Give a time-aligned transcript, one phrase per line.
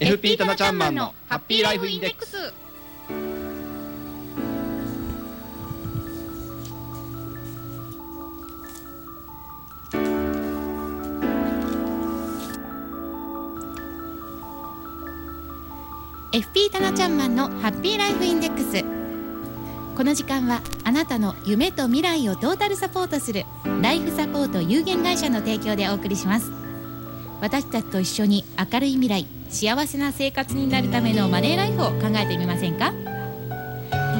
[0.00, 2.54] FP タナちゃんマンのハッピーライフインデックス。
[16.32, 18.82] FP タナちゃんマンのハッピーライフインデックス。
[19.94, 23.44] この時間はあなたの夢と未来をトータルサポートする
[23.82, 26.69] ライフサポート有限会社の提供でお送りします。
[27.40, 32.92] 私たちと一緒に明るい未来幸せな生活になるためのマネーライフを考えてみませんか？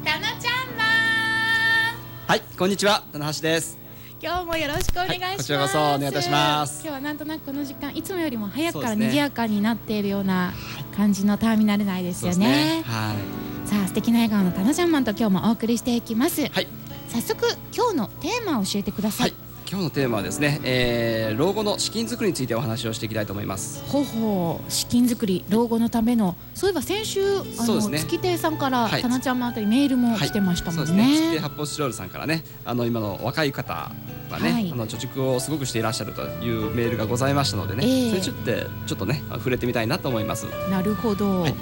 [0.06, 3.02] タナちゃんマンはいこんにちは。
[3.12, 3.80] 棚橋です。
[4.22, 6.82] 今日もよろしくお願いします、はいこちらこそお願いいたします。
[6.84, 10.54] 今日はなんとなくこの時間いつもよりも早くから賑やかになっているような
[10.96, 12.84] 感じのターミナル内ですよそうね。
[12.86, 13.68] はい。
[13.68, 16.68] さあ素敵な笑顔のタナちゃんマンと今日もお送りしていきます、はい。
[17.08, 19.36] 早速今日のテーマを教えてくださ、はいい
[19.72, 23.82] 今日のテーマはですね、えー、老後の資金作りについてお話をしていきたいと思います。
[23.86, 28.00] ほうほう資金作り老後のためのそういえば先週あの、ね。
[28.00, 29.02] 月亭さんから、はい。
[29.02, 31.30] ちゃんマンあたりメールも来てましたもんそうですね。
[31.30, 33.94] ね,、で発泡スチロールさんからね、あの今の若い方
[34.30, 34.70] はね、はい。
[34.74, 38.10] あの貯蓄をすごくしていらっしゃるというメールがございましたのでね、ええ。
[38.10, 38.52] それちょっと
[38.88, 40.48] ちょっとね触れてみたいなと思います。
[40.70, 41.56] なるほど、はい。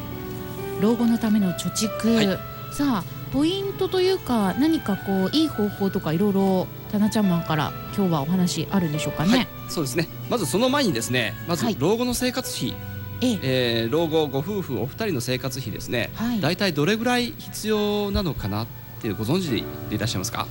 [0.82, 2.74] 老後のための貯蓄、はい。
[2.74, 10.08] さあポイントというか何かこういい方法とかいろいろタナちゃんマンから今日はお話あるんでしょうかね、はい、そうですね。
[10.30, 11.78] まずその前にですね、まずはい。
[11.80, 12.76] 老後の生活費、
[13.22, 13.40] ええ。
[13.44, 16.42] えー老後ご夫婦お二人の生活費ですね、はい。
[16.42, 18.68] だいたいどれぐらい必要なのかなっ
[19.02, 19.58] ていうご存知で
[19.96, 20.48] いらっしゃいますか？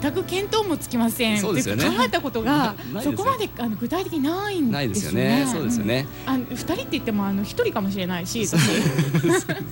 [0.00, 1.38] 全く見当もつきません。
[1.38, 1.84] そうですよね。
[1.84, 5.46] 考えたことが そこまであの具体的にないんないでですすよね。
[5.50, 6.06] そうですよね。
[6.26, 6.32] うん。
[6.32, 8.52] あの二人って言ってもあの一人かもしれないし私。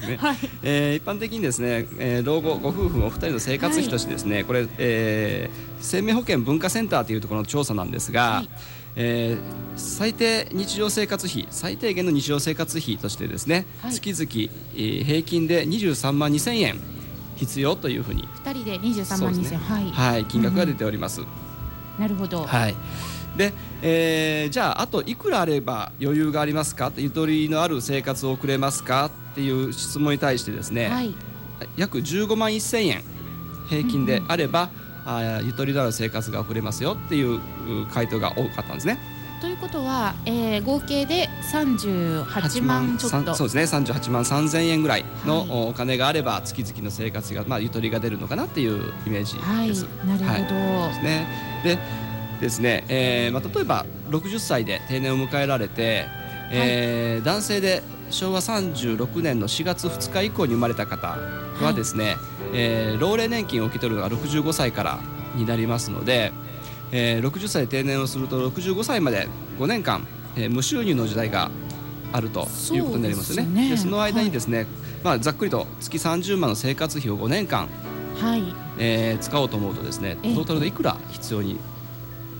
[0.07, 0.17] ね。
[0.21, 0.37] はい。
[0.63, 8.49] えー一般的にですね、えー老後ご夫婦お二人の生活費としてですね、これ、えー生命保険文化センターというところの調査なんですが、はい。
[8.97, 13.93] えー最低日常生活費最低限の日常生活費としてですね、はい。
[13.93, 16.81] 月々、えー平均で23万2000円
[17.37, 19.77] 必要というふうに、二人で二十三万二千、そうですね。
[19.77, 21.23] はい、はい、金額が出ております。
[21.99, 22.75] なるほど、はい。
[23.37, 23.53] で、
[23.83, 31.15] えーじゃああといくらあれば余裕がありますかゆとりのある生活を送れますかっていう質問に対してですね、はい。
[31.77, 33.05] 約15万1000円
[33.69, 34.71] 平均であれば、
[35.05, 37.41] あーゆとりのある生活が送れますよっていうう
[37.93, 38.99] 回答が多かったんですね。
[39.45, 43.35] ということは、えー、合計で三十八万ちょっと。
[43.35, 43.79] そうですね。
[43.79, 45.49] 38万3000円ぐらいの、はい。
[45.51, 49.69] おお金があれば月々の生活が、まあ、ゆとりが出るのかなっていうイメージはい。
[49.69, 49.83] です。
[50.07, 50.89] なるほど、はい。
[50.89, 51.27] ですね。
[51.63, 51.79] で
[52.41, 56.07] ですね、えーまあ、例えば60歳で定年を迎えられて、
[56.51, 61.19] えー男性で昭和36年の4月2日以降に生まれた方
[61.61, 62.17] はですね、
[62.55, 65.01] えー老齢年金を受け取るのが65歳から
[65.35, 66.33] になりますので、
[66.93, 69.29] えー60歳で定年をすると65歳まで
[69.59, 70.07] 5年間、
[70.37, 71.51] えー無収入の時代が
[72.13, 73.45] あるということになりますよね。
[73.45, 74.67] そうでねでその間にですね、
[75.03, 77.69] まあ、ざっくりと月30万の生活費を5年間
[78.21, 78.43] はい。
[78.79, 80.31] えー使おうと思うとですねトえ。
[80.33, 81.59] えータルでいくら必要に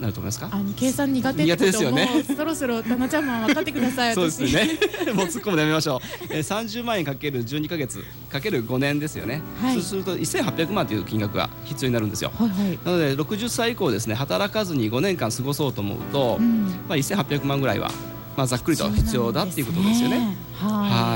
[0.01, 0.49] なると思いますか？
[0.51, 2.09] あの計算苦手苦手ですよね。
[2.21, 4.55] うそろそろタナちゃんマン分かってください そうです私。
[4.55, 4.79] ね
[5.15, 9.75] もう突っ込むのやめましょう、えー、30万円かける12か月かける5年ですよね、はい。
[9.75, 12.33] そうすると1800万という金額が必要になるんですよ。
[12.37, 12.79] はいはい。
[12.85, 16.67] なので60歳以降ですね働かずに5年間過ごそうと思うと、うん。
[16.89, 17.91] まあ、1800万ぐらいは、
[18.37, 20.37] まあ、ざっくりと必要だっていうことですよね。
[20.59, 20.67] は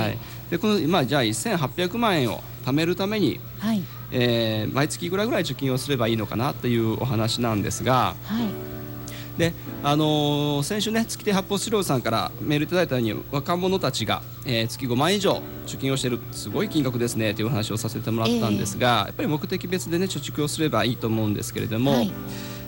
[0.03, 0.05] い。
[0.05, 0.19] はい。
[0.51, 3.83] でこの、まあ、じゃあ1800万円を貯めるために、はい。
[4.11, 8.68] えー毎月いくらぐらい貯金をすればいいのかなというお話なんですが、はい
[9.39, 9.55] で
[9.85, 22.13] あのー先週ね月手発泡スチロールさんからメールいただいたように若者たちが、えー月5万円以上貯金をしているすごい金額ですねというお話をさせてもらったんですが、やっぱり目的別でね貯蓄をすればいいと思うんですけれども、はい。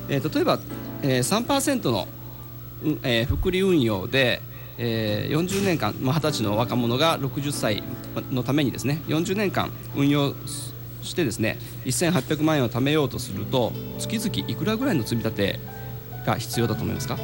[0.08, 0.60] えー例えば、
[1.02, 2.06] えー、3%の、
[2.84, 4.40] うんえー福利運用で、
[4.78, 7.82] えー40年間、まあ、20歳の若者が60歳
[8.30, 10.34] のためにですね40年間運用
[11.02, 15.58] してですね1800万円を貯めようとすると月々いくらぐらいの積み立て
[16.26, 17.18] が必要だと思いますか？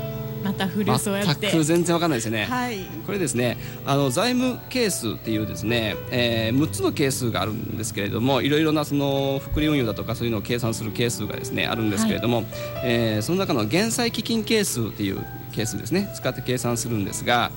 [0.44, 1.48] また古そうやって。
[1.50, 2.44] 全く全然わかんないですよね。
[2.44, 2.78] はい。
[3.04, 12.44] これですねあの財務係数っていうですね、えー6つの係数があるんですけれどもいろいろなその福利運用だとかそういうのを計算する係数がですねあるんですけれども、
[12.84, 16.12] えーその中の減債基金係数っていう係数ですね。
[16.14, 17.50] 使って計算するんですが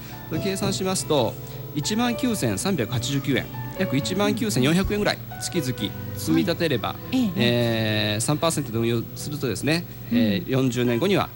[0.44, 1.33] 計算しますと
[1.75, 3.45] 1万9389円。
[3.77, 11.30] 約1万9400円ぐらい月々積み立てれば、はい、えー、3%で運用するとですね、うん、えー、40年後には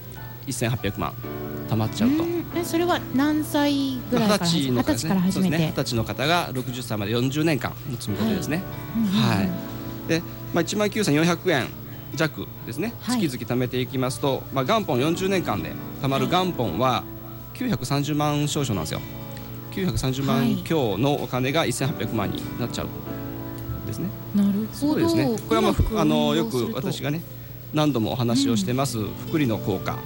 [0.48, 1.14] 1800万
[1.70, 2.24] 貯まっちゃうと。
[2.56, 8.62] えそれは何歳ぐらいから始めて、ね、から始めて、ね、20歳の方が60歳まで40年間の積み立てですね。
[9.12, 9.50] はい、はい、
[10.08, 10.22] で、
[10.54, 11.68] まあ、1万9400円
[12.16, 15.72] 弱ですね、月々貯めていきますと、まあ、元本40年間で
[16.02, 17.04] 貯まる元本は
[17.56, 19.02] 930万少々なんですよ。
[19.72, 22.88] 930万強のお金が1800万になっちゃう
[23.86, 24.10] ですね。
[24.36, 25.00] なるほど。
[25.00, 25.38] ですね。
[25.48, 27.22] これはまああのよく私がね
[27.74, 29.98] 何度もお話をしてます、福利の効果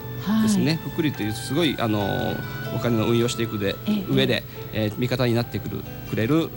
[0.44, 0.80] ですね。
[0.94, 2.36] 福利というすごいあの
[2.76, 3.76] お金の運用していくで
[4.10, 4.44] 上で、
[4.74, 6.50] えー、味方になってくるくれる、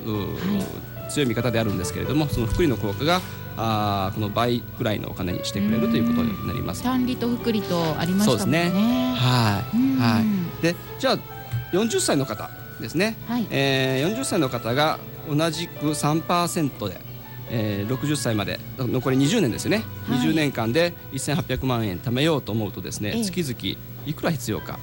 [1.11, 3.21] 強い味方であるんですけれども、その福利の効果が
[3.57, 6.83] あこの倍ぐらいのお金にしてくれるということになります。
[6.83, 8.71] 単利と福利とありましたもんね。
[8.71, 10.63] ねはい、はい。
[10.63, 11.19] でじゃあ
[11.73, 12.51] 40歳の方
[12.81, 17.10] ですね、はい、えー、40歳の方が同じく3%で、
[17.51, 24.79] えー、60歳まで残り20年ですよね、はい、20年間で1800万円貯めようと思うとですね、ええ、月々いくら必要か。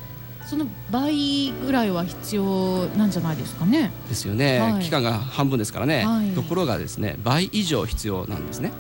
[0.46, 3.92] その倍ぐらいは必要なんじゃないですかね。
[4.08, 8.72] ですよね、はい、期間が半分ですからね、はい、ところがですね倍以上必要なんですね。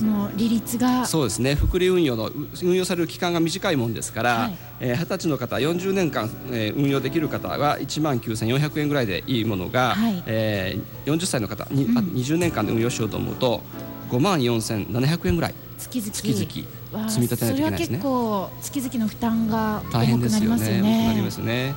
[0.00, 1.04] その利率が。
[1.04, 1.54] そうですね。
[1.54, 2.30] 福利運用の
[2.62, 13.62] 運用される期間が短いもんですから、はい、えー、20歳の方40年間、えー、運用できる方は1万9400円ぐらいでいいものが、はい、えー、40歳の方に、うん、20年間で運用しようと思うと
[14.08, 16.10] 5万4700円ぐらい月々。
[16.10, 17.98] 月々積み立てないといけないですね。
[18.00, 21.06] それは結構月々の負担が大変ですよね。
[21.06, 21.74] なりますね。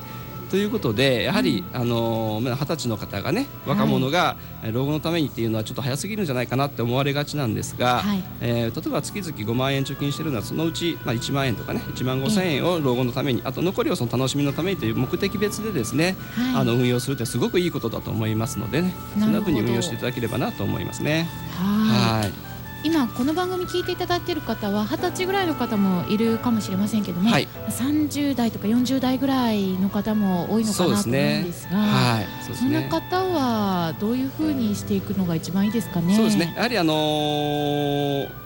[0.54, 4.36] ということでやはり、うん、あの二十歳の方がね若者が
[4.72, 21.28] 老後のためにっていうのはちょっと早すぎるんじゃないかなって思われがちなんですが、はい、えー、例えば月々5万円貯金してるのはそのうち、まあ、1万円とかね1万5千円を老後のためにあと残りをその楽しみのためにという目的別でですね、はい、あの運用するってすごくいいことだと思いますのでねそんなふうに運用していただければなと思いますね。
[21.50, 22.53] はい
[22.84, 32.26] 今この番組聞いていただいている方は二十歳ぐらいの方もいるかもしれませんけども、はい、30代とか40代ぐらいの方も多いのかなと思うんですが、はい。
[32.44, 36.14] そね、そんな方はどういうふうにしていくのが一番いいですかね？
[36.14, 36.52] そうですね。
[36.54, 38.44] やはりあのー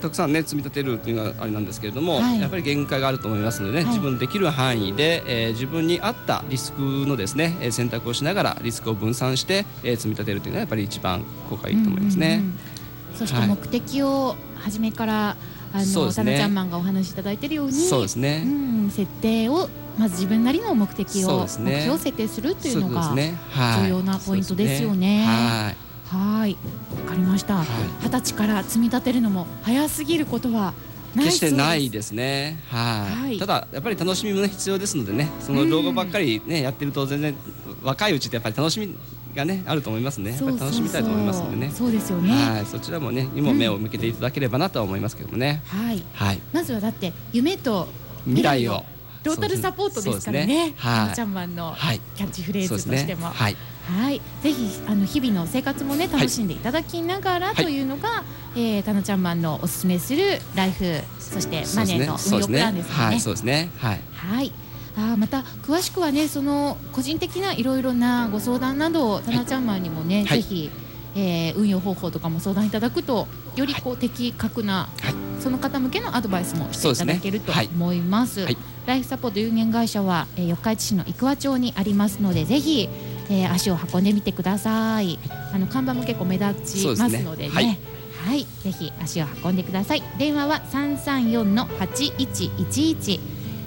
[0.00, 12.26] たくさんね積み立てるというのはあれなんですけれども、はい、やっぱり限界があると思いますので、ね、はい、自分できる範囲で、えー、自分に合ったリスクのですね選択をしながらリスクを分散して、えー、積み立てるというのはやっぱり一番効果いいと思いますね。
[12.26, 12.69] うんうんうん
[13.14, 15.36] そして目的を初めから、
[15.72, 19.68] あのタナちゃんマンがお話しいただいているようにそうですね、うん、設定を
[19.98, 25.24] まず自分なりの目的を、ね、目標を設定するというのが重要なポイントですよね。
[25.24, 26.56] はいはい。
[27.04, 27.62] わかりました。
[28.02, 30.74] 二十、歳から積み立てるのも早すぎることは
[31.14, 32.58] 決してないですね。
[32.68, 33.38] はい。
[33.38, 37.36] ただやっぱり楽しみも、ね、必要ですのでね、その老後ばっかりね、やってると全然
[37.80, 38.96] 若いうちってやっぱり楽しみ
[39.34, 40.36] がねあると思いますね。
[40.40, 41.70] 楽しみたいと思いますんでね。
[41.70, 42.30] そうですよね。
[42.30, 45.62] はい、そちらもねにも目を向けていただければなと思いますけどもね。
[45.66, 46.02] はい。
[46.14, 46.40] はい。
[46.52, 47.88] まずはだって夢と
[48.24, 48.84] 未来を
[49.22, 50.74] トータルサポートですからね。
[50.76, 51.14] はい。
[51.14, 51.74] ちゃんマンの
[52.16, 53.28] キャッチフレーズとしても。
[53.28, 53.56] はい。
[53.90, 58.24] はい、ぜひあの日々の生活もね楽しんでいただきながらというのが、は
[58.54, 62.94] い、えー、タナちゃんマンのおすすめするライフそしてマネーの運用プランですね。
[62.94, 63.70] はい、そうですね。
[63.78, 64.00] はい。
[64.12, 64.52] はい
[64.96, 70.70] あまた詳しくはねその個人的ないろいろなご相談などタナちゃんマンにもね、はい、ぜひ、
[71.14, 78.34] えー、運用方法とかも相談いただくとよりこう、的確な、はい、その方向けのアドバイスもしていただけると思います。
[78.34, 82.88] すねはい、ライフサポート有限会社は、えー、四日市市の生和町にありますのでぜひ、
[83.28, 85.18] えー、足を運んでみてください。
[85.52, 87.54] あの看板も結構目立ちますのでね。
[87.54, 87.78] ね。
[88.24, 90.02] はい、ぜひ足を運んでください。
[90.18, 93.20] 電話は三三四の八一一一。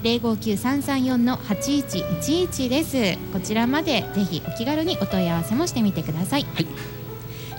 [0.04, 3.18] 零五九三三四の八一一一です。
[3.32, 6.42] こちらまでぜひお気軽にお問い合わせもしてみてください。
[6.42, 6.66] はい。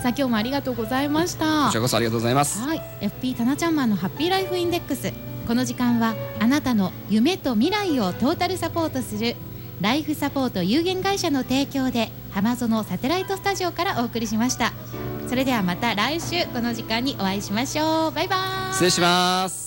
[0.04, 1.64] あ今日もありがとうございました。
[1.64, 2.60] こちらこそありがとうございます。
[2.60, 2.82] はい。
[3.00, 5.12] FP タナちゃんマンのハッピーライフインデックス。
[5.48, 9.34] この時間はあなたの夢と未来をトータルサポートする
[9.80, 14.72] ライフサポート有限会社の提供で浜園サテライトスタジオからお送りしました。
[15.28, 18.12] それではまた来週この時間にお会いしましょう。
[18.12, 18.36] バイバ
[18.70, 18.72] イ。
[18.72, 19.65] 失礼します。